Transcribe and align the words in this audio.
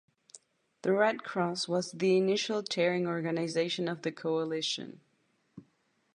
The 0.81 0.93
Red 0.93 1.21
Cross 1.21 1.67
was 1.67 1.91
the 1.91 2.17
initial 2.17 2.63
chairing 2.63 3.05
organization 3.05 3.87
of 3.87 4.01
the 4.01 4.11
coalition. 4.11 5.01